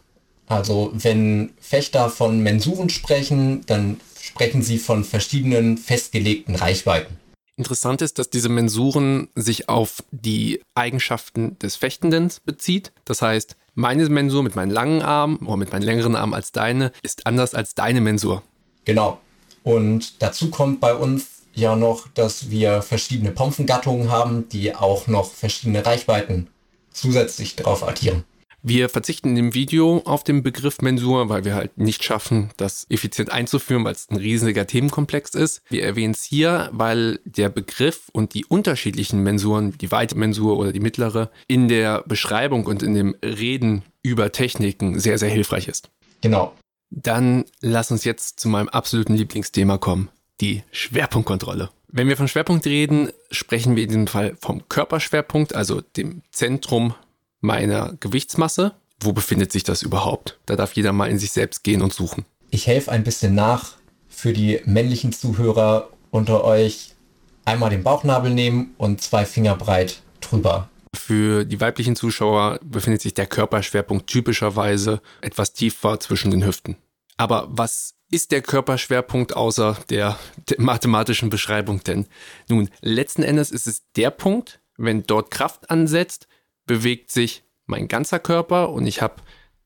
[0.48, 4.00] Also wenn Fechter von Mensuren sprechen, dann
[4.36, 7.18] sprechen sie von verschiedenen festgelegten Reichweiten.
[7.56, 12.92] Interessant ist, dass diese Mensuren sich auf die Eigenschaften des Fechtenden bezieht.
[13.06, 16.92] Das heißt, meine Mensur mit meinen langen Armen oder mit meinen längeren Armen als deine
[17.02, 18.44] ist anders als deine Mensur.
[18.84, 19.22] Genau.
[19.64, 25.32] Und dazu kommt bei uns ja noch, dass wir verschiedene Pompengattungen haben, die auch noch
[25.32, 26.48] verschiedene Reichweiten
[26.92, 28.26] zusätzlich darauf addieren.
[28.68, 32.88] Wir verzichten in dem Video auf den Begriff Mensur, weil wir halt nicht schaffen, das
[32.90, 35.62] effizient einzuführen, weil es ein riesiger Themenkomplex ist.
[35.70, 40.72] Wir erwähnen es hier, weil der Begriff und die unterschiedlichen Mensuren, die weite Mensur oder
[40.72, 45.92] die mittlere, in der Beschreibung und in dem Reden über Techniken sehr, sehr hilfreich ist.
[46.22, 46.52] Genau.
[46.90, 50.10] Dann lass uns jetzt zu meinem absoluten Lieblingsthema kommen,
[50.42, 51.70] die Schwerpunktkontrolle.
[51.90, 56.96] Wenn wir von Schwerpunkt reden, sprechen wir in diesem Fall vom Körperschwerpunkt, also dem Zentrum
[57.42, 58.74] meiner Gewichtsmasse.
[59.00, 60.40] Wo befindet sich das überhaupt?
[60.46, 62.26] Da darf jeder mal in sich selbst gehen und suchen.
[62.50, 63.74] Ich helfe ein bisschen nach
[64.08, 66.96] für die männlichen Zuhörer unter euch.
[67.44, 70.70] Einmal den Bauchnabel nehmen und zwei Finger breit drüber.
[70.96, 76.78] Für die weiblichen Zuschauer befindet sich der Körperschwerpunkt typischerweise etwas tiefer zwischen den Hüften.
[77.18, 80.18] Aber was ist der Körperschwerpunkt außer der,
[80.50, 82.08] der, mathematischen Beschreibung denn?
[82.50, 86.28] Nun, letzten Endes ist es der Punkt, wenn dort Kraft ansetzt,
[86.66, 89.16] bewegt sich mein ganzer Körper und ich habe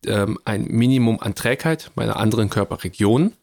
[0.05, 3.33] ähm, ein Minimum an Trägheit meiner anderen Körperregionen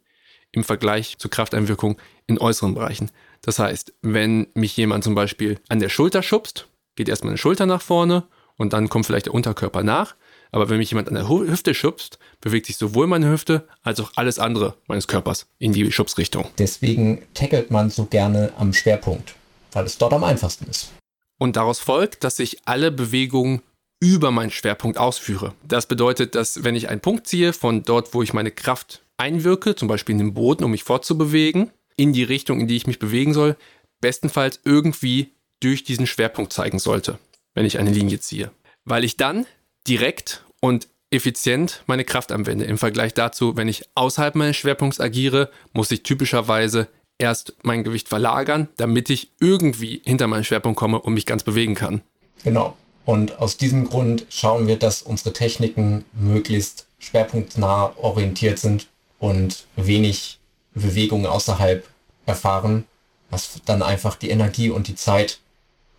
[0.52, 3.10] im Vergleich zur Krafteinwirkung in äußeren Bereichen.
[3.42, 7.66] Das heißt, wenn mich jemand zum Beispiel an der Schulter schubst, geht erstmal eine Schulter
[7.66, 8.24] nach vorne
[8.56, 10.16] und dann kommt vielleicht der Unterkörper nach.
[10.52, 14.12] Aber wenn mich jemand an der Hüfte schubst, bewegt sich sowohl meine Hüfte als auch
[14.16, 16.46] alles andere meines Körpers in die Schubsrichtung.
[16.58, 19.34] Deswegen tackelt man so gerne am Schwerpunkt,
[19.72, 20.92] weil es dort am einfachsten ist.
[21.38, 23.62] Und daraus folgt, dass ich alle Bewegungen
[24.00, 25.54] über meinen Schwerpunkt ausführe.
[25.66, 29.74] Das bedeutet, dass wenn ich einen Punkt ziehe, von dort, wo ich meine Kraft einwirke,
[29.74, 32.98] zum Beispiel in den Boden, um mich fortzubewegen, in die Richtung, in die ich mich
[32.98, 33.56] bewegen soll,
[34.00, 37.18] bestenfalls irgendwie durch diesen Schwerpunkt zeigen sollte,
[37.54, 38.50] wenn ich eine Linie ziehe.
[38.84, 39.46] Weil ich dann
[39.88, 42.64] direkt und effizient meine Kraft anwende.
[42.66, 48.08] Im Vergleich dazu, wenn ich außerhalb meines Schwerpunkts agiere, muss ich typischerweise erst mein Gewicht
[48.08, 52.02] verlagern, damit ich irgendwie hinter meinen Schwerpunkt komme und mich ganz bewegen kann.
[52.44, 52.76] Genau.
[53.04, 60.38] Und aus diesem Grund schauen wir, dass unsere Techniken möglichst schwerpunktnah orientiert sind und wenig
[60.74, 61.86] Bewegungen außerhalb
[62.26, 62.84] erfahren,
[63.30, 65.40] was dann einfach die Energie und die Zeit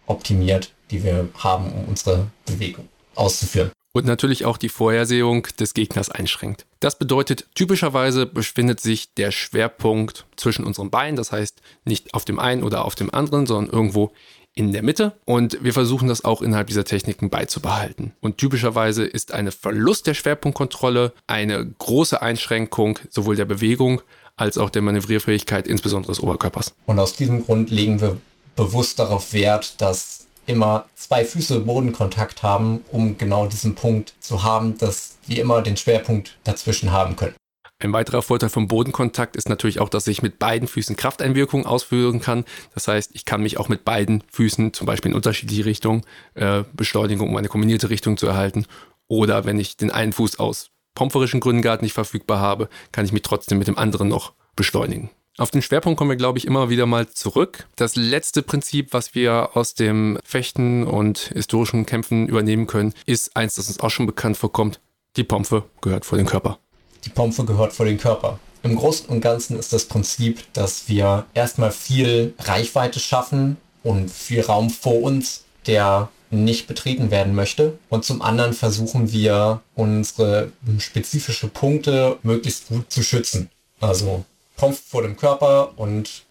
[0.06, 3.72] optimiert, die wir haben, um unsere Bewegung auszuführen.
[3.98, 6.68] Und natürlich auch die Vorhersehung des Gegners einschränkt.
[6.82, 12.38] Das bedeutet, typischerweise befindet sich der Schwerpunkt zwischen unseren Beinen, das heißt nicht auf dem
[12.38, 14.12] einen oder auf dem anderen, sondern irgendwo
[14.54, 15.14] in der Mitte.
[15.26, 18.14] Und wir versuchen das auch innerhalb dieser Techniken beizubehalten.
[18.22, 24.04] Und typischerweise ist eine Verlust der Schwerpunktkontrolle eine große Einschränkung sowohl der Bewegung
[24.36, 26.76] als auch der Manövrierfähigkeit, insbesondere des Oberkörpers.
[26.86, 28.18] Und aus diesem Grund legen wir
[28.56, 34.78] bewusst darauf Wert, dass immer zwei Füße Bodenkontakt haben, um genau diesen Punkt zu haben,
[34.78, 37.36] dass wir immer den Schwerpunkt dazwischen haben können.
[37.80, 42.20] Ein weiterer Vorteil vom Bodenkontakt ist natürlich auch, dass ich mit beiden Füßen Krafteinwirkungen ausführen
[42.20, 42.44] kann.
[42.74, 46.02] Das heißt, ich kann mich auch mit beiden Füßen zum Beispiel in unterschiedliche Richtungen
[46.34, 48.66] äh, beschleunigen, um eine kombinierte Richtung zu erhalten.
[49.08, 53.12] Oder wenn ich den einen Fuß aus pomperischen Gründen gerade nicht verfügbar habe, kann ich
[53.12, 55.12] mich trotzdem mit dem anderen noch beschleunigen.
[55.40, 57.68] Auf den Schwerpunkt kommen wir, glaube ich, immer wieder mal zurück.
[57.76, 63.54] Das letzte Prinzip, was wir aus dem Fechten und historischen Kämpfen übernehmen können, ist eins,
[63.54, 64.80] das uns auch schon bekannt vorkommt.
[65.16, 66.58] Die Pompe gehört vor den Körper.
[67.06, 68.40] Die Pompe gehört vor den Körper.
[68.64, 74.42] Im Großen und Ganzen ist das Prinzip, dass wir erstmal viel Reichweite schaffen und viel
[74.42, 77.78] Raum vor uns, der nicht betreten werden möchte.
[77.90, 83.52] Und zum anderen versuchen wir, unsere spezifische Punkte möglichst gut zu schützen.
[83.80, 84.26] Also
[84.58, 86.26] Pomp vor dem Körper und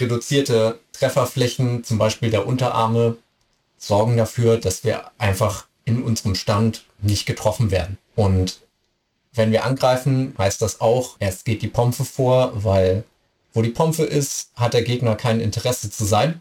[0.00, 3.16] reduzierte Trefferflächen, zum Beispiel der Unterarme,
[3.78, 7.98] sorgen dafür, dass wir einfach in unserem Stand nicht getroffen werden.
[8.16, 8.60] Und
[9.32, 13.04] wenn wir angreifen, heißt das auch, erst geht die Pompe vor, weil
[13.52, 16.40] wo die Pompe ist, hat der Gegner kein Interesse zu sein.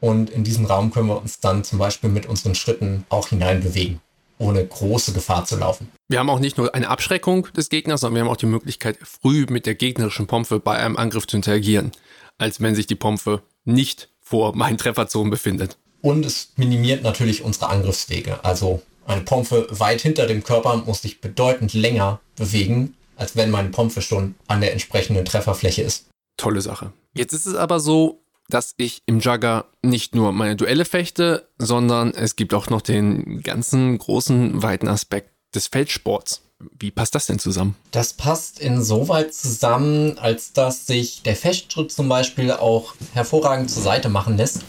[0.00, 4.00] Und in diesem Raum können wir uns dann zum Beispiel mit unseren Schritten auch hineinbewegen
[4.38, 5.90] ohne große Gefahr zu laufen.
[6.08, 8.98] Wir haben auch nicht nur eine Abschreckung des Gegners, sondern wir haben auch die Möglichkeit,
[9.02, 11.92] früh mit der gegnerischen Pompe bei einem Angriff zu interagieren,
[12.38, 15.76] als wenn sich die Pompe nicht vor meinen Trefferzonen befindet.
[16.00, 18.44] Und es minimiert natürlich unsere Angriffswege.
[18.44, 23.70] Also eine Pompe weit hinter dem Körper muss sich bedeutend länger bewegen, als wenn meine
[23.70, 26.06] Pompe schon an der entsprechenden Trefferfläche ist.
[26.36, 26.92] Tolle Sache.
[27.14, 32.12] Jetzt ist es aber so, dass ich im Jugger nicht nur meine Duelle fechte, sondern
[32.12, 36.42] es gibt auch noch den ganzen großen, weiten Aspekt des Feldsports.
[36.78, 37.76] Wie passt das denn zusammen?
[37.92, 44.08] Das passt insoweit zusammen, als dass sich der Festschritt zum Beispiel auch hervorragend zur Seite
[44.08, 44.62] machen lässt.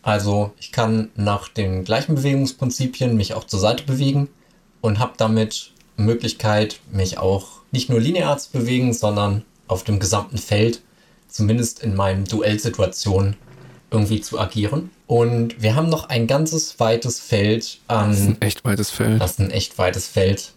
[0.00, 4.28] Also ich kann nach den gleichen Bewegungsprinzipien mich auch zur Seite bewegen
[4.80, 10.38] und habe damit Möglichkeit, mich auch nicht nur linear zu bewegen, sondern auf dem gesamten
[10.38, 10.82] Feld
[11.34, 13.36] zumindest in meinen Duellsituationen
[13.90, 14.90] irgendwie zu agieren.
[15.06, 18.10] Und wir haben noch ein ganzes weites Feld an.
[18.10, 19.20] Das ist ein echt weites Feld.
[19.20, 20.52] Das ist ein echt weites Feld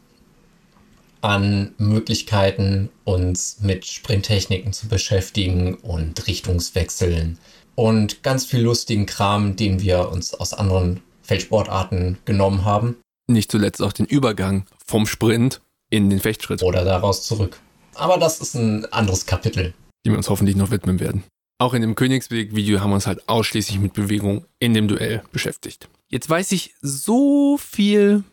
[1.22, 7.40] an Möglichkeiten, uns mit Sprinttechniken zu beschäftigen und Richtungswechseln
[7.74, 12.98] und ganz viel lustigen Kram, den wir uns aus anderen Feldsportarten genommen haben.
[13.28, 15.60] Nicht zuletzt auch den Übergang vom Sprint
[15.90, 16.62] in den Fechtschritt.
[16.62, 17.60] Oder daraus zurück.
[17.96, 19.74] Aber das ist ein anderes Kapitel
[20.06, 21.24] die wir uns hoffentlich noch widmen werden.
[21.60, 25.90] Auch in dem Königsweg-Video haben wir uns halt ausschließlich mit Bewegung in dem Duell beschäftigt.
[26.10, 28.24] Jetzt weiß ich so viel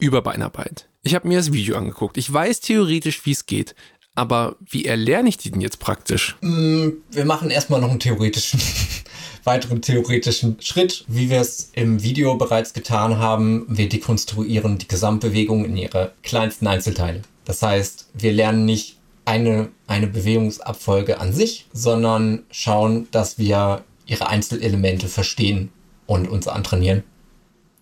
[0.00, 0.88] über Beinarbeit.
[1.02, 2.18] Ich habe mir das Video angeguckt.
[2.18, 3.74] Ich weiß theoretisch, wie es geht.
[4.14, 6.36] Aber wie erlerne ich die denn jetzt praktisch?
[6.40, 8.60] Mm, wir machen erstmal noch einen theoretischen,
[9.44, 13.64] weiteren theoretischen Schritt, wie wir es im Video bereits getan haben.
[13.68, 17.22] Wir dekonstruieren die Gesamtbewegung in ihre kleinsten Einzelteile.
[17.44, 18.97] Das heißt, wir lernen nicht
[19.28, 25.70] eine, eine Bewegungsabfolge an sich, sondern schauen, dass wir ihre Einzelelemente verstehen
[26.06, 27.04] und uns antrainieren.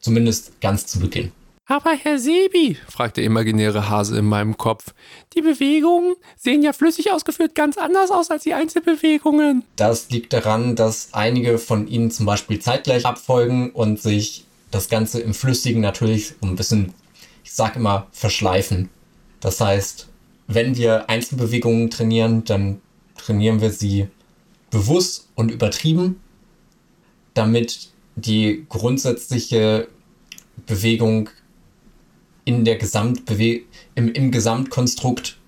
[0.01, 1.31] Zumindest ganz zu Beginn.
[1.69, 4.93] Aber Herr Sebi, fragt der imaginäre Hase in meinem Kopf,
[5.35, 9.65] die Bewegungen sehen ja flüssig ausgeführt ganz anders aus als die Einzelbewegungen.
[9.77, 15.21] Das liegt daran, dass einige von ihnen zum Beispiel zeitgleich abfolgen und sich das Ganze
[15.21, 16.93] im Flüssigen natürlich ein bisschen,
[17.45, 18.89] ich sag immer, verschleifen.
[19.41, 20.09] Das heißt,
[20.47, 22.81] wenn wir Einzelbewegungen trainieren, dann
[23.17, 24.09] trainieren wir sie
[24.71, 26.21] bewusst und übertrieben,
[27.35, 29.89] damit die grundsätzliche
[30.67, 31.31] Bewegung
[32.45, 33.63] in der Gesamtbewe
[33.95, 35.39] im, im Gesamtkonstrukt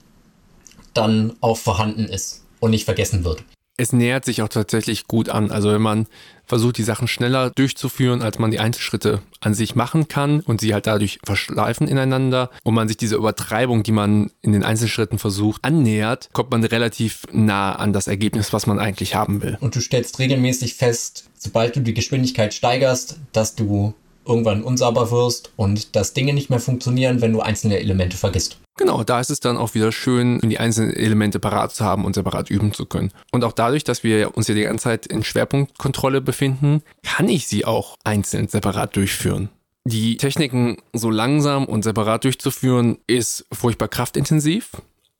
[0.94, 3.44] dann auch vorhanden ist und nicht vergessen wird
[3.78, 5.50] es nähert sich auch tatsächlich gut an.
[5.50, 6.06] Also wenn man
[6.48, 10.74] versucht, die Sachen schneller durchzuführen, als man die Einzelschritte an sich machen kann und sie
[10.74, 15.64] halt dadurch verschleifen ineinander und man sich diese Übertreibung, die man in den Einzelschritten versucht,
[15.64, 19.58] annähert, kommt man relativ nah an das Ergebnis, was man eigentlich haben will.
[19.60, 23.94] Und du stellst regelmäßig fest, sobald du die Geschwindigkeit steigerst, dass du
[24.28, 28.58] irgendwann unsauber wirst und dass Dinge nicht mehr funktionieren, wenn du einzelne Elemente vergisst.
[28.76, 32.14] Genau, da ist es dann auch wieder schön, die einzelnen Elemente parat zu haben und
[32.14, 33.10] separat üben zu können.
[33.32, 37.48] Und auch dadurch, dass wir uns ja die ganze Zeit in Schwerpunktkontrolle befinden, kann ich
[37.48, 39.48] sie auch einzeln separat durchführen.
[39.84, 44.70] Die Techniken so langsam und separat durchzuführen, ist furchtbar kraftintensiv,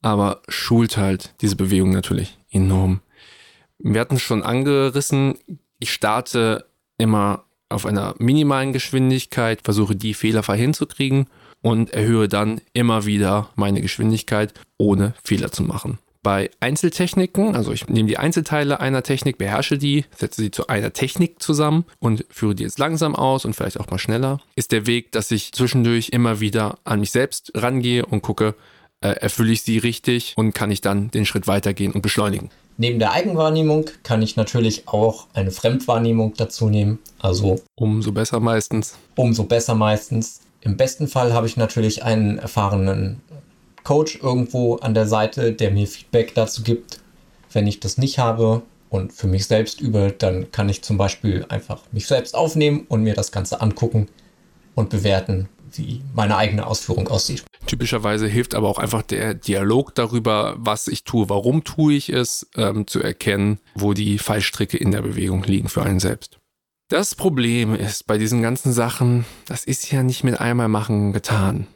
[0.03, 3.01] aber schult halt diese Bewegung natürlich enorm.
[3.79, 5.39] Wir hatten schon angerissen,
[5.81, 6.67] ich starte
[6.99, 11.27] immer auf einer minimalen Geschwindigkeit, versuche die fehlerfrei hinzukriegen
[11.63, 15.99] und erhöhe dann immer wieder meine Geschwindigkeit, ohne Fehler zu machen.
[16.23, 20.93] Bei Einzeltechniken, also ich nehme die Einzelteile einer Technik, beherrsche die, setze sie zu einer
[20.93, 24.87] Technik zusammen und führe die jetzt langsam aus und vielleicht auch mal schneller, ist der
[24.87, 28.57] Weg, dass ich zwischendurch immer wieder an mich selbst rangehe und gucke,
[29.01, 32.51] äh, erfülle ich sie richtig und kann ich dann den Schritt weitergehen und beschleunigen.
[32.81, 37.01] Neben der Eigenwahrnehmung kann ich natürlich auch eine Fremdwahrnehmung dazu nehmen.
[37.19, 38.97] Also Umso besser meistens.
[39.17, 40.41] umso besser meistens.
[40.61, 43.21] Im besten Fall habe ich natürlich einen erfahrenen
[43.83, 47.01] Coach irgendwo an der Seite, der mir Feedback dazu gibt.
[47.53, 51.45] Wenn ich das nicht habe und für mich selbst übe, dann kann ich zum Beispiel
[51.49, 54.07] einfach mich selbst aufnehmen und mir das Ganze angucken
[54.77, 57.45] und bewerten, wie meine eigene Ausführung aussieht.
[57.67, 62.49] Typischerweise hilft aber auch einfach der Dialog darüber, was ich tue, warum tue ich es,
[62.57, 66.39] ähm, zu erkennen, wo die Fallstricke in der Bewegung liegen für einen selbst.
[66.89, 71.67] Das Problem ist bei diesen ganzen Sachen, das ist ja nicht mit einmal machen getan.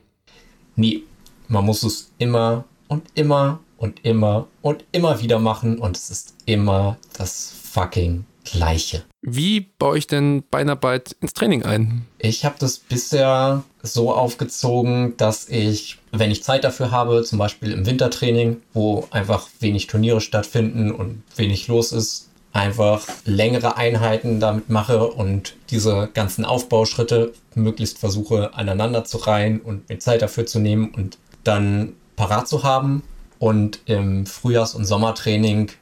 [0.75, 1.03] Nee,
[1.49, 6.35] man muss es immer und immer und immer und immer wieder machen und es ist
[6.47, 9.05] immer das fucking Gleiche.
[9.23, 12.07] Wie baue ich denn Beinarbeit ins Training ein?
[12.19, 17.73] Ich habe das bisher so aufgezogen, dass ich, wenn ich Zeit dafür habe, zum Beispiel
[17.73, 24.69] im Wintertraining, wo einfach wenig Turniere stattfinden und wenig los ist, einfach längere Einheiten damit
[24.69, 30.59] mache und diese ganzen Aufbauschritte möglichst versuche aneinander zu reihen und mir Zeit dafür zu
[30.59, 33.03] nehmen und dann parat zu haben.
[33.39, 35.73] Und im Frühjahrs- und Sommertraining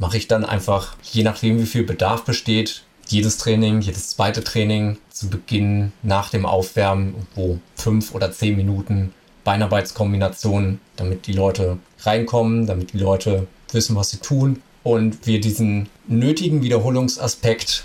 [0.00, 4.96] mache ich dann einfach, je nachdem wie viel Bedarf besteht, jedes Training, jedes zweite Training
[5.10, 9.12] zu Beginn nach dem Aufwärmen, wo fünf oder zehn Minuten
[9.44, 15.88] Beinarbeitskombinationen, damit die Leute reinkommen, damit die Leute wissen, was sie tun und wir diesen
[16.08, 17.84] nötigen Wiederholungsaspekt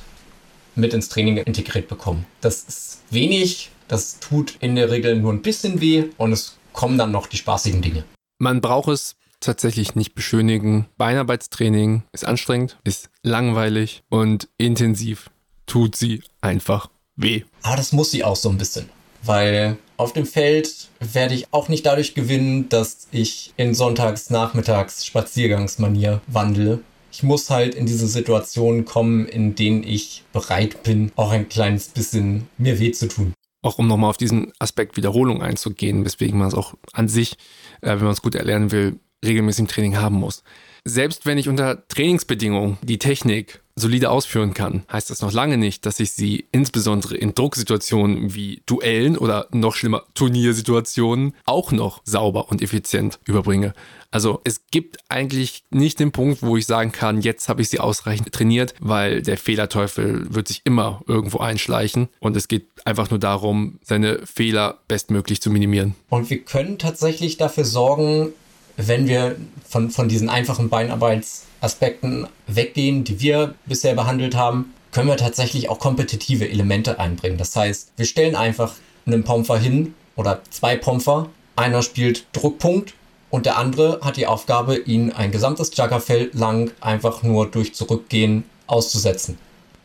[0.75, 2.25] mit ins Training integriert bekommen.
[2.41, 6.97] Das ist wenig, das tut in der Regel nur ein bisschen weh und es kommen
[6.97, 8.06] dann noch die spaßigen Dinge.
[8.38, 9.15] Man braucht es
[9.46, 10.88] tatsächlich nicht beschönigen.
[10.98, 15.30] Beinarbeitstraining ist anstrengend, ist langweilig und intensiv
[15.66, 17.44] tut sie einfach weh.
[17.64, 18.90] Aber das muss sie auch so ein bisschen.
[19.24, 25.06] Weil auf dem Feld werde ich auch nicht dadurch gewinnen, dass ich in sonntags nachmittags
[25.06, 26.82] Spaziergangsmanier wandle.
[27.12, 31.88] Ich muss halt in diese Situationen kommen, in denen ich bereit bin, auch ein kleines
[31.88, 33.34] bisschen mir weh zu tun.
[33.62, 37.38] Auch um nochmal auf diesen Aspekt Wiederholung einzugehen, weswegen man es auch an sich,
[37.82, 40.44] äh, wenn man es gut erlernen will, regelmäßig im Training haben muss.
[40.88, 45.86] Selbst wenn ich unter Trainingsbedingungen die Technik solide ausführen kann, heißt das noch lange nicht,
[45.86, 52.50] dass ich sie insbesondere in Drucksituationen wie Duellen oder noch schlimmer Turniersituationen auch noch sauber
[52.50, 53.74] und effizient überbringe.
[54.12, 57.80] Also es gibt eigentlich nicht den Punkt, wo ich sagen kann, jetzt habe ich sie
[57.80, 63.20] ausreichend trainiert, weil der Fehlerteufel wird sich immer irgendwo einschleichen und es geht einfach nur
[63.20, 65.96] darum, seine Fehler bestmöglich zu minimieren.
[66.10, 68.32] Und wir können tatsächlich dafür sorgen,
[68.78, 69.36] wenn wir
[69.68, 75.80] von, von diesen einfachen Beinarbeitsaspekten weggehen, die wir bisher behandelt haben, können wir tatsächlich auch
[75.80, 77.38] kompetitive Elemente einbringen.
[77.38, 78.74] Das heißt, wir stellen einfach
[79.06, 81.30] einen Pomfer hin oder zwei Pomfer.
[81.56, 82.94] Einer spielt Druckpunkt
[83.30, 88.44] und der andere hat die Aufgabe, ihn ein gesamtes Juggerfeld lang einfach nur durch Zurückgehen
[88.68, 89.38] auszusetzen.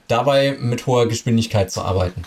[0.08, 2.22] Dabei mit hoher Geschwindigkeit zu arbeiten.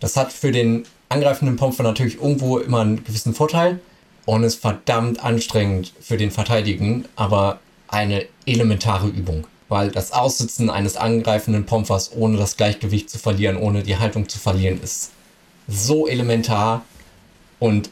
[0.00, 3.80] Das hat für den angreifenden Pomfer natürlich irgendwo immer einen gewissen Vorteil
[4.26, 9.46] und ist verdammt anstrengend für den Verteidigen, aber eine elementare Übung.
[9.68, 14.38] Weil das Aussitzen eines angreifenden Pomfers, ohne das Gleichgewicht zu verlieren, ohne die Haltung zu
[14.38, 15.12] verlieren, ist
[15.66, 16.84] so elementar
[17.58, 17.90] und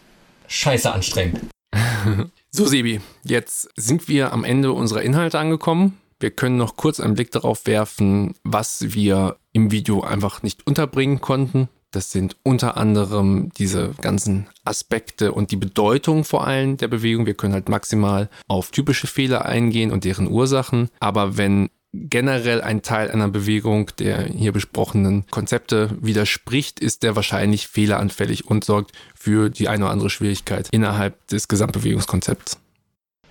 [0.49, 1.41] scheiße anstrengend.
[2.53, 6.01] So, Sebi, jetzt sind wir am Ende unserer Inhalte angekommen.
[6.19, 11.21] Wir können noch kurz einen Blick darauf werfen, was wir im Video einfach nicht unterbringen
[11.21, 11.69] konnten.
[11.91, 17.27] Das sind unter anderem diese ganzen Aspekte und die Bedeutung vor allem der Bewegung.
[17.27, 20.89] Wir können halt maximal auf typische Fehler eingehen und deren Ursachen.
[21.01, 27.67] Aber wenn generell ein Teil einer Bewegung der hier besprochenen Konzepte widerspricht, ist der wahrscheinlich
[27.67, 32.59] fehleranfällig und sorgt für die eine oder andere Schwierigkeit innerhalb des Gesamtbewegungskonzepts.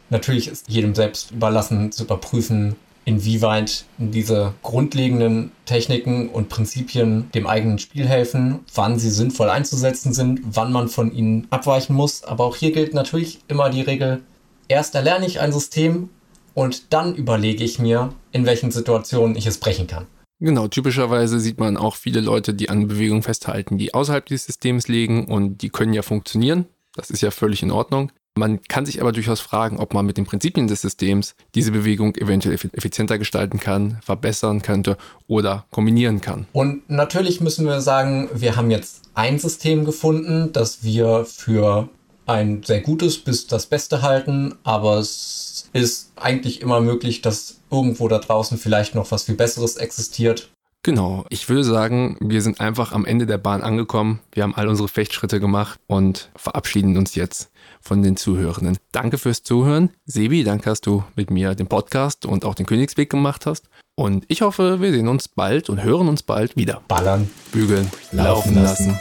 [0.10, 2.76] Natürlich ist jedem selbst überlassen zu überprüfen,
[3.10, 10.42] inwieweit diese grundlegenden Techniken und Prinzipien dem eigenen Spiel helfen, wann sie sinnvoll einzusetzen sind,
[10.44, 12.24] wann man von ihnen abweichen muss.
[12.24, 14.22] Aber auch hier gilt natürlich immer die Regel,
[14.68, 16.10] erst erlerne ich ein System
[16.54, 20.06] und dann überlege ich mir, in welchen Situationen ich es brechen kann.
[20.40, 24.88] Genau, typischerweise sieht man auch viele Leute, die an Bewegungen festhalten, die außerhalb des Systems
[24.88, 26.68] liegen und die können ja funktionieren.
[26.94, 28.12] Das ist ja völlig in Ordnung.
[28.38, 32.16] Man kann sich aber durchaus fragen, ob man mit den Prinzipien des Systems diese Bewegung
[32.16, 36.48] eventuell effizienter gestalten kann, verbessern könnte oder kombinieren kann.
[36.54, 41.90] Und natürlich müssen wir sagen, wir haben jetzt ein System gefunden, das wir für
[42.26, 48.08] ein sehr gutes bis das Beste halten, aber es ist eigentlich immer möglich, dass irgendwo
[48.08, 50.50] da draußen vielleicht noch was viel Besseres existiert.
[50.82, 54.22] Genau, ich würde sagen, wir sind einfach am Ende der Bahn angekommen.
[54.32, 57.52] Wir haben all unsere Fechtschritte gemacht und verabschieden uns jetzt
[57.82, 58.78] von den Zuhörenden.
[58.94, 59.90] Danke fürs Zuhören.
[60.06, 63.70] Sebi, danke, dass du mit mir den Podcast und auch den Königsweg gemacht hast.
[63.96, 66.82] Und ich hoffe, wir sehen uns bald und hören uns bald wieder.
[66.88, 68.98] Ballern, Bügeln, laufen lassen.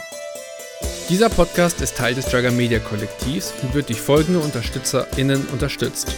[1.07, 6.13] Dieser Podcast ist Teil des Jugger Media Kollektivs und wird durch folgende UnterstützerInnen unterstützt.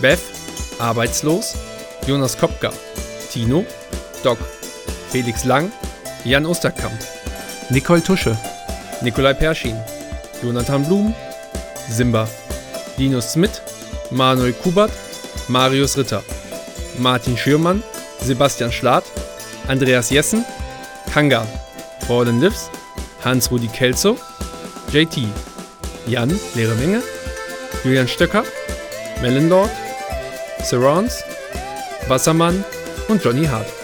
[0.00, 0.18] Beth,
[0.78, 1.56] Arbeitslos,
[2.06, 2.72] Jonas Kopka,
[3.30, 3.66] Tino,
[4.24, 4.38] Doc,
[5.10, 5.70] Felix Lang,
[6.24, 6.98] Jan Osterkamp,
[7.70, 8.36] Nicole Tusche,
[9.02, 9.76] Nikolai Perschin,
[10.42, 11.14] Jonathan Blum,
[11.88, 12.28] Simba,
[12.96, 13.62] Linus Smith,
[14.10, 14.90] Manuel Kubert,
[15.48, 16.22] Marius Ritter,
[16.98, 17.82] Martin Schürmann,
[18.20, 19.04] Sebastian Schlatt,
[19.68, 20.44] Andreas Jessen,
[21.12, 21.46] Kangan,
[22.06, 22.70] Fallen Lives,
[23.24, 24.16] Hans-Rudi Kelzo,
[24.92, 25.26] JT,
[26.06, 27.02] Jan, leere Menge,
[27.84, 28.44] Julian Stöcker,
[29.20, 29.70] Melon Lord,
[30.64, 31.22] Surrounds,
[32.08, 32.64] Wassermann
[33.08, 33.77] und Johnny Hart.